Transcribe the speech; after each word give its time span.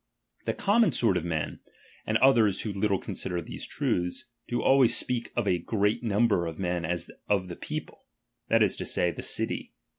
The 0.45 0.55
common 0.55 0.89
sort 0.91 1.15
of 1.15 1.23
men, 1.23 1.59
and 2.07 2.17
others 2.17 2.61
who 2.61 2.73
little 2.73 2.97
consider 2.97 3.39
these 3.39 3.67
truths, 3.67 4.25
do 4.47 4.59
always 4.59 4.97
speak 4.97 5.31
of 5.35 5.47
a 5.47 5.59
great 5.59 6.01
number 6.01 6.47
of 6.47 6.57
men 6.57 6.85
as 6.85 7.11
of 7.29 7.49
the 7.49 7.55
people, 7.55 8.05
that 8.49 8.63
is 8.63 8.75
to 8.77 8.85
say, 8.87 9.11
the 9.11 9.21
city. 9.21 9.73